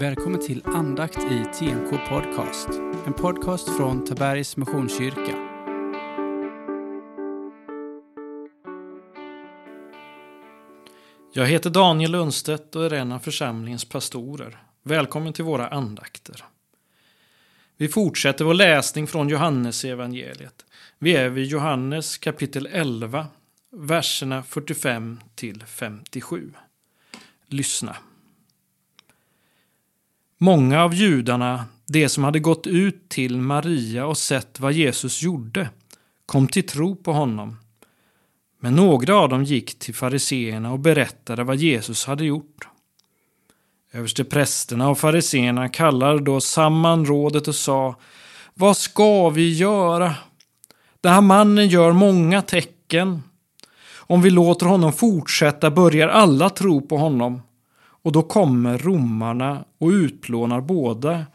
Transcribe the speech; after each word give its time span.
Välkommen 0.00 0.40
till 0.40 0.62
andakt 0.64 1.18
i 1.18 1.44
TNK 1.58 2.08
Podcast. 2.08 2.68
En 3.06 3.12
podcast 3.12 3.76
från 3.76 4.04
Tabergs 4.04 4.56
Missionskyrka. 4.56 5.36
Jag 11.32 11.46
heter 11.46 11.70
Daniel 11.70 12.10
Lundstedt 12.10 12.76
och 12.76 12.84
är 12.84 12.92
en 12.92 13.12
av 13.12 13.18
församlingens 13.18 13.84
pastorer. 13.84 14.62
Välkommen 14.82 15.32
till 15.32 15.44
våra 15.44 15.68
andakter. 15.68 16.44
Vi 17.76 17.88
fortsätter 17.88 18.44
vår 18.44 18.54
läsning 18.54 19.06
från 19.06 19.28
Johannes 19.28 19.84
evangeliet. 19.84 20.66
Vi 20.98 21.16
är 21.16 21.28
vid 21.28 21.46
Johannes 21.46 22.18
kapitel 22.18 22.68
11, 22.72 23.26
verserna 23.70 24.42
45 24.42 25.20
till 25.34 25.64
57. 25.66 26.52
Lyssna. 27.46 27.96
Många 30.40 30.82
av 30.82 30.94
judarna, 30.94 31.64
de 31.86 32.08
som 32.08 32.24
hade 32.24 32.38
gått 32.38 32.66
ut 32.66 33.08
till 33.08 33.40
Maria 33.40 34.06
och 34.06 34.18
sett 34.18 34.60
vad 34.60 34.72
Jesus 34.72 35.22
gjorde, 35.22 35.70
kom 36.26 36.48
till 36.48 36.66
tro 36.66 36.96
på 36.96 37.12
honom. 37.12 37.56
Men 38.60 38.76
några 38.76 39.16
av 39.16 39.28
dem 39.28 39.44
gick 39.44 39.78
till 39.78 39.94
fariseerna 39.94 40.72
och 40.72 40.78
berättade 40.78 41.44
vad 41.44 41.56
Jesus 41.56 42.06
hade 42.06 42.24
gjort. 42.24 42.68
Översteprästerna 43.92 44.88
och 44.88 44.98
fariseerna 44.98 45.68
kallade 45.68 46.20
då 46.20 46.40
samman 46.40 47.06
rådet 47.06 47.48
och 47.48 47.54
sa 47.54 47.96
Vad 48.54 48.76
ska 48.76 49.30
vi 49.30 49.56
göra? 49.56 50.14
Den 51.00 51.12
här 51.12 51.20
mannen 51.20 51.68
gör 51.68 51.92
många 51.92 52.42
tecken. 52.42 53.22
Om 53.96 54.22
vi 54.22 54.30
låter 54.30 54.66
honom 54.66 54.92
fortsätta 54.92 55.70
börjar 55.70 56.08
alla 56.08 56.50
tro 56.50 56.80
på 56.80 56.96
honom 56.96 57.42
och 58.02 58.12
då 58.12 58.22
kommer 58.22 58.78
romarna 58.78 59.64
och 59.78 59.88
utplånar 59.88 60.60
båda, 60.60 61.26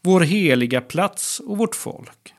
vår 0.00 0.20
heliga 0.20 0.80
plats 0.80 1.40
och 1.40 1.58
vårt 1.58 1.74
folk. 1.74 2.34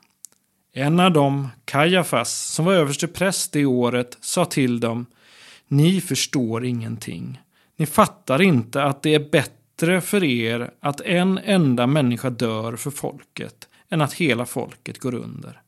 En 0.72 1.00
av 1.00 1.12
dem, 1.12 1.48
Kajafas, 1.64 2.52
som 2.52 2.64
var 2.64 2.72
överste 2.72 3.08
präst 3.08 3.52
det 3.52 3.64
året, 3.64 4.18
sa 4.20 4.44
till 4.44 4.80
dem 4.80 5.06
Ni 5.68 6.00
förstår 6.00 6.64
ingenting. 6.64 7.40
Ni 7.76 7.86
fattar 7.86 8.42
inte 8.42 8.82
att 8.82 9.02
det 9.02 9.14
är 9.14 9.30
bättre 9.30 10.00
för 10.00 10.24
er 10.24 10.70
att 10.80 11.00
en 11.00 11.38
enda 11.38 11.86
människa 11.86 12.30
dör 12.30 12.76
för 12.76 12.90
folket 12.90 13.68
än 13.90 14.00
att 14.00 14.12
hela 14.12 14.46
folket 14.46 14.98
går 14.98 15.14
under. 15.14 15.60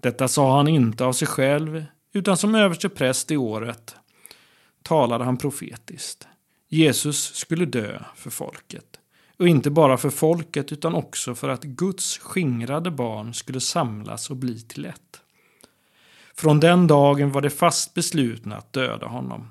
Detta 0.00 0.28
sa 0.28 0.56
han 0.56 0.68
inte 0.68 1.04
av 1.04 1.12
sig 1.12 1.28
själv, 1.28 1.84
utan 2.12 2.36
som 2.36 2.54
överste 2.54 2.88
präst 2.88 3.30
i 3.30 3.36
året 3.36 3.96
talade 4.82 5.24
han 5.24 5.36
profetiskt. 5.36 6.28
Jesus 6.68 7.34
skulle 7.34 7.64
dö 7.64 8.00
för 8.16 8.30
folket. 8.30 9.00
Och 9.38 9.48
inte 9.48 9.70
bara 9.70 9.96
för 9.96 10.10
folket 10.10 10.72
utan 10.72 10.94
också 10.94 11.34
för 11.34 11.48
att 11.48 11.64
Guds 11.64 12.18
skingrade 12.18 12.90
barn 12.90 13.34
skulle 13.34 13.60
samlas 13.60 14.30
och 14.30 14.36
bli 14.36 14.60
till 14.60 14.84
ett. 14.84 15.20
Från 16.36 16.60
den 16.60 16.86
dagen 16.86 17.32
var 17.32 17.40
det 17.40 17.50
fast 17.50 17.94
beslutna 17.94 18.56
att 18.56 18.72
döda 18.72 19.06
honom. 19.06 19.48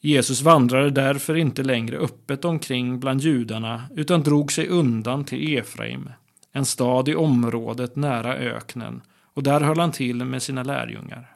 Jesus 0.00 0.42
vandrade 0.42 0.90
därför 0.90 1.34
inte 1.34 1.62
längre 1.62 1.96
öppet 1.96 2.44
omkring 2.44 3.00
bland 3.00 3.20
judarna 3.20 3.82
utan 3.94 4.22
drog 4.22 4.52
sig 4.52 4.68
undan 4.68 5.24
till 5.24 5.58
Efraim, 5.58 6.10
en 6.52 6.64
stad 6.64 7.08
i 7.08 7.14
området 7.14 7.96
nära 7.96 8.34
öknen, 8.34 9.02
och 9.34 9.42
där 9.42 9.60
höll 9.60 9.78
han 9.78 9.92
till 9.92 10.24
med 10.24 10.42
sina 10.42 10.62
lärjungar. 10.62 11.33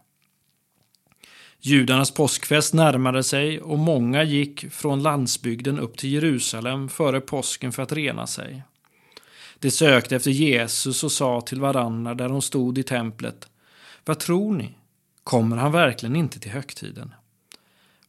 Judarnas 1.61 2.11
påskfest 2.11 2.75
närmade 2.75 3.23
sig 3.23 3.61
och 3.61 3.79
många 3.79 4.23
gick 4.23 4.73
från 4.73 5.03
landsbygden 5.03 5.79
upp 5.79 5.97
till 5.97 6.13
Jerusalem 6.13 6.89
före 6.89 7.21
påsken 7.21 7.73
för 7.73 7.83
att 7.83 7.93
rena 7.93 8.27
sig. 8.27 8.63
De 9.59 9.71
sökte 9.71 10.17
efter 10.17 10.31
Jesus 10.31 11.05
och 11.05 11.13
sa 11.13 11.41
till 11.41 11.61
varandra 11.61 12.15
där 12.15 12.29
de 12.29 12.43
stod 12.43 12.79
i 12.79 12.83
templet. 12.83 13.49
Vad 14.05 14.19
tror 14.19 14.53
ni? 14.55 14.75
Kommer 15.25 15.57
han 15.57 15.73
verkligen 15.73 16.17
inte 16.17 16.41
till 16.41 16.51
högtiden? 16.51 17.15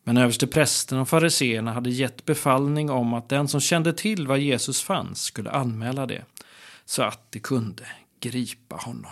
Men 0.04 0.18
översteprästen 0.18 0.98
och 0.98 1.10
fariseerna 1.10 1.74
hade 1.74 1.90
gett 1.90 2.26
befallning 2.26 2.90
om 2.90 3.14
att 3.14 3.30
den 3.30 3.48
som 3.48 3.60
kände 3.60 3.94
till 3.94 4.28
var 4.28 4.38
Jesus 4.38 4.82
fanns 4.82 5.22
skulle 5.22 5.52
anmäla 5.52 6.06
det, 6.06 6.26
så 6.86 7.04
att 7.04 7.32
de 7.32 7.40
kunde 7.40 7.84
gripa 8.20 8.76
honom. 8.76 9.12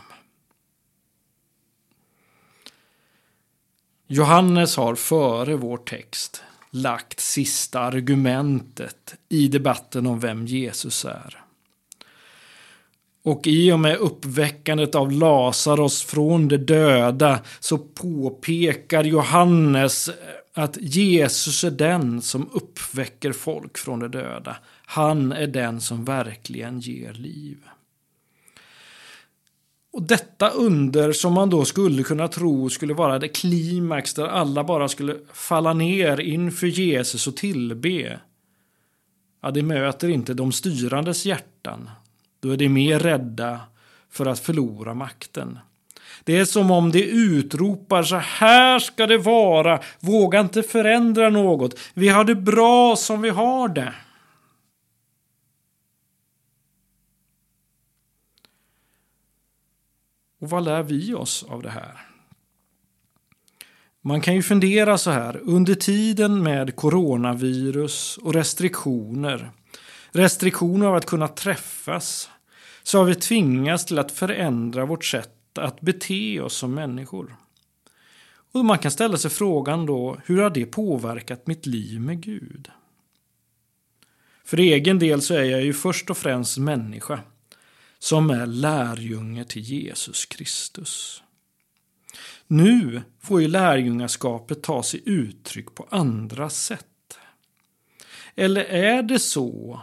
Johannes 4.10 4.78
har 4.78 4.96
före 4.96 5.56
vår 5.56 5.78
text 5.78 6.44
lagt 6.72 7.20
sista 7.20 7.80
argumentet 7.80 9.16
i 9.30 9.48
debatten 9.48 10.08
om 10.08 10.20
vem 10.20 10.46
Jesus 10.46 11.06
är. 11.06 11.44
Och 13.24 13.48
i 13.48 13.72
och 13.72 13.80
med 13.80 13.98
uppväckandet 13.98 14.96
av 14.96 15.12
Lazarus 15.12 16.04
från 16.04 16.48
de 16.48 16.58
döda 16.58 17.40
så 17.60 17.78
påpekar 17.78 19.04
Johannes 19.04 20.10
att 20.54 20.78
Jesus 20.78 21.64
är 21.64 21.72
den 21.72 22.22
som 22.22 22.50
uppväcker 22.54 23.32
folk 23.32 23.78
från 23.78 24.00
de 24.00 24.12
döda. 24.12 24.58
Han 24.86 25.32
är 25.32 25.48
den 25.48 25.82
som 25.82 26.06
verkligen 26.06 26.80
ger 26.80 27.14
liv. 27.14 27.58
Och 29.94 30.04
detta 30.04 30.50
under 30.50 31.12
som 31.12 31.34
man 31.34 31.50
då 31.50 31.66
skulle 31.66 32.04
kunna 32.04 32.28
tro 32.28 32.70
skulle 32.70 32.94
vara 32.94 33.20
det 33.20 33.28
klimax 33.28 34.14
där 34.14 34.28
alla 34.28 34.64
bara 34.64 34.88
skulle 34.88 35.16
falla 35.34 35.74
ner 35.74 36.20
inför 36.20 36.68
Jesus 36.68 37.28
och 37.28 37.38
tillbe. 37.38 38.20
Ja, 39.42 39.52
det 39.52 39.64
möter 39.64 40.10
inte 40.10 40.34
de 40.34 40.52
styrandes 40.52 41.26
hjärtan. 41.26 41.90
Då 42.40 42.52
är 42.52 42.58
de 42.58 42.70
mer 42.70 43.00
rädda 43.00 43.60
för 44.10 44.26
att 44.26 44.40
förlora 44.40 44.94
makten. 44.94 45.60
Det 46.24 46.38
är 46.38 46.46
som 46.46 46.72
om 46.72 46.92
de 46.92 47.04
utropar 47.04 48.04
så 48.04 48.16
här 48.16 48.80
ska 48.80 49.08
det 49.08 49.18
vara, 49.18 49.80
våga 50.00 50.40
inte 50.40 50.64
förändra 50.64 51.30
något, 51.30 51.80
vi 51.94 52.10
har 52.10 52.24
det 52.24 52.36
bra 52.36 52.96
som 52.96 53.22
vi 53.22 53.30
har 53.30 53.68
det. 53.68 53.94
Och 60.40 60.50
vad 60.50 60.64
lär 60.64 60.84
vi 60.84 61.14
oss 61.14 61.44
av 61.44 61.62
det 61.62 61.70
här? 61.70 62.08
Man 64.02 64.22
kan 64.22 64.36
ju 64.36 64.44
fundera 64.44 64.98
så 64.98 65.12
här, 65.12 65.42
under 65.44 65.76
tiden 65.76 66.44
med 66.44 66.76
coronavirus 66.76 68.18
och 68.18 68.34
restriktioner, 68.34 69.52
restriktioner 70.12 70.88
av 70.88 70.96
att 70.96 71.06
kunna 71.06 71.28
träffas, 71.28 72.30
så 72.84 72.98
har 72.98 73.06
vi 73.06 73.16
tvingats 73.16 73.86
till 73.86 74.00
att 74.00 74.12
förändra 74.12 74.86
vårt 74.86 75.06
sätt 75.06 75.58
att 75.58 75.82
bete 75.82 76.42
oss 76.42 76.54
som 76.58 76.74
människor. 76.74 77.36
Och 78.54 78.66
man 78.66 78.80
kan 78.80 78.92
ställa 78.92 79.18
sig 79.18 79.32
frågan 79.32 79.86
då, 79.86 80.18
hur 80.26 80.42
har 80.42 80.50
det 80.50 80.66
påverkat 80.66 81.48
mitt 81.48 81.66
liv 81.66 82.02
med 82.02 82.22
Gud? 82.22 82.70
För 84.46 84.60
egen 84.60 85.00
del 85.00 85.22
så 85.22 85.34
är 85.34 85.44
jag 85.44 85.62
ju 85.64 85.74
först 85.74 86.10
och 86.10 86.18
främst 86.18 86.58
människa 86.58 87.20
som 88.08 88.30
är 88.30 88.46
lärjunge 88.46 89.46
till 89.46 89.62
Jesus 89.62 90.26
Kristus. 90.26 91.24
Nu 92.48 93.02
får 93.20 93.42
ju 93.42 93.48
lärjungaskapet 93.48 94.64
ta 94.64 94.84
sig 94.84 95.02
uttryck 95.06 95.76
på 95.76 95.88
andra 95.90 96.50
sätt. 96.50 97.20
Eller 98.36 98.64
är 98.64 99.04
det 99.04 99.20
så 99.20 99.82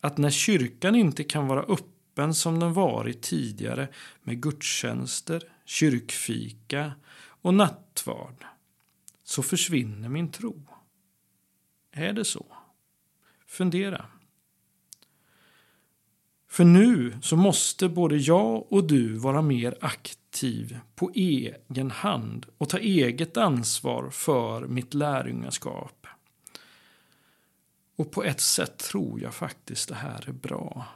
att 0.00 0.18
när 0.18 0.30
kyrkan 0.30 0.94
inte 0.94 1.24
kan 1.24 1.46
vara 1.46 1.62
öppen 1.62 2.34
som 2.34 2.60
den 2.60 2.72
varit 2.72 3.22
tidigare 3.22 3.88
med 4.22 4.42
gudstjänster, 4.42 5.42
kyrkfika 5.64 6.92
och 7.42 7.54
nattvard 7.54 8.44
så 9.24 9.42
försvinner 9.42 10.08
min 10.08 10.32
tro? 10.32 10.62
Är 11.92 12.12
det 12.12 12.24
så? 12.24 12.46
Fundera. 13.46 14.06
För 16.56 16.64
nu 16.64 17.16
så 17.22 17.36
måste 17.36 17.88
både 17.88 18.16
jag 18.16 18.72
och 18.72 18.84
du 18.84 19.12
vara 19.12 19.42
mer 19.42 19.78
aktiv 19.80 20.78
på 20.94 21.10
egen 21.14 21.90
hand 21.90 22.46
och 22.58 22.68
ta 22.68 22.78
eget 22.78 23.36
ansvar 23.36 24.10
för 24.10 24.66
mitt 24.66 24.94
lärjungaskap. 24.94 26.06
Och 27.96 28.10
på 28.10 28.24
ett 28.24 28.40
sätt 28.40 28.78
tror 28.78 29.20
jag 29.20 29.34
faktiskt 29.34 29.88
det 29.88 29.94
här 29.94 30.28
är 30.28 30.32
bra. 30.32 30.86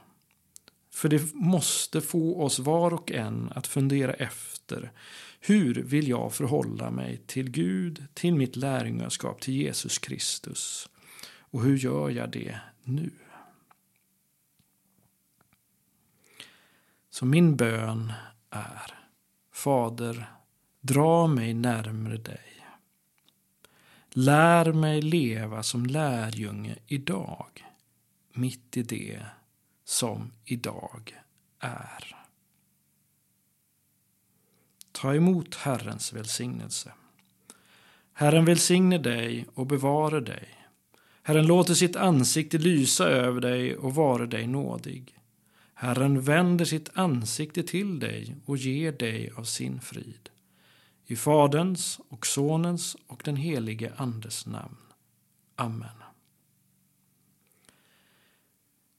För 0.93 1.09
det 1.09 1.35
måste 1.35 2.01
få 2.01 2.43
oss 2.43 2.59
var 2.59 2.95
och 2.95 3.13
en 3.13 3.53
att 3.55 3.67
fundera 3.67 4.13
efter 4.13 4.93
hur 5.41 5.75
vill 5.75 6.09
jag 6.09 6.35
förhålla 6.35 6.91
mig 6.91 7.21
till 7.27 7.51
Gud, 7.51 8.05
till 8.15 8.35
mitt 8.35 8.56
lärjungaskap, 8.56 9.41
till 9.41 9.55
Jesus 9.55 9.99
Kristus? 9.99 10.89
Och 11.39 11.63
hur 11.63 11.77
gör 11.77 12.11
jag 12.11 12.31
det 12.31 12.61
nu? 12.85 13.11
Så 17.20 17.26
min 17.26 17.56
bön 17.56 18.12
är 18.50 18.94
Fader, 19.52 20.32
dra 20.81 21.26
mig 21.26 21.55
närmre 21.55 22.17
dig. 22.17 22.67
Lär 24.11 24.72
mig 24.72 25.02
leva 25.02 25.62
som 25.62 25.87
lärjunge 25.87 26.76
idag 26.87 27.64
mitt 28.32 28.76
i 28.76 28.82
det 28.82 29.26
som 29.84 30.32
idag 30.44 31.20
är. 31.58 32.17
Ta 34.93 35.14
emot 35.14 35.55
Herrens 35.55 36.12
välsignelse. 36.12 36.93
Herren 38.12 38.44
välsigne 38.44 38.99
dig 38.99 39.46
och 39.55 39.67
bevare 39.67 40.20
dig. 40.20 40.49
Herren 41.22 41.46
låter 41.46 41.75
sitt 41.75 41.96
ansikte 41.96 42.58
lysa 42.58 43.05
över 43.05 43.40
dig 43.40 43.76
och 43.76 43.94
vare 43.94 44.26
dig 44.26 44.46
nådig. 44.46 45.19
Herren 45.82 46.21
vänder 46.21 46.65
sitt 46.65 46.91
ansikte 46.94 47.62
till 47.62 47.99
dig 47.99 48.37
och 48.44 48.56
ger 48.56 48.93
dig 48.93 49.31
av 49.37 49.44
sin 49.44 49.81
frid. 49.81 50.31
I 51.06 51.17
Faderns 51.17 52.00
och 52.09 52.27
Sonens 52.27 52.97
och 53.06 53.23
den 53.25 53.37
helige 53.37 53.93
Andes 53.97 54.47
namn. 54.47 54.77
Amen. 55.56 56.03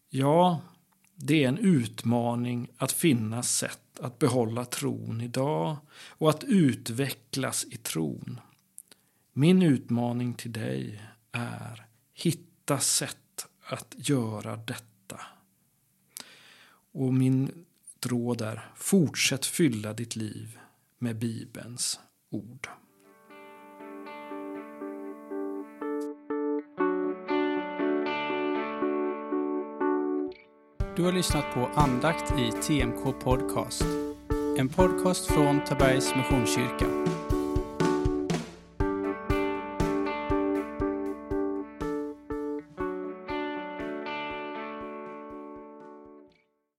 Ja, 0.09 0.61
det 1.15 1.43
är 1.43 1.47
en 1.47 1.57
utmaning 1.57 2.69
att 2.77 2.91
finna 2.91 3.43
sätt 3.43 3.99
att 3.99 4.19
behålla 4.19 4.65
tron 4.65 5.21
idag 5.21 5.77
och 5.93 6.29
att 6.29 6.43
utvecklas 6.43 7.65
i 7.65 7.77
tron. 7.77 8.39
Min 9.33 9.61
utmaning 9.61 10.33
till 10.33 10.51
dig 10.51 11.01
är 11.31 11.85
hitta 12.13 12.79
sätt 12.79 13.47
att 13.69 13.95
göra 13.97 14.55
detta. 14.55 14.90
Och 16.93 17.13
min 17.13 17.65
råd 18.05 18.41
är 18.41 18.71
fortsätt 18.75 19.45
fylla 19.45 19.93
ditt 19.93 20.15
liv 20.15 20.59
med 20.99 21.19
Bibelns 21.19 21.99
ord. 22.29 22.67
Du 30.95 31.03
har 31.03 31.11
lyssnat 31.11 31.53
på 31.53 31.65
andakt 31.65 32.33
i 32.39 32.51
TMK 32.51 33.19
Podcast. 33.23 33.85
En 34.57 34.69
podcast 34.69 35.25
från 35.25 35.63
Tabergs 35.63 36.15
Missionskyrka. 36.15 36.85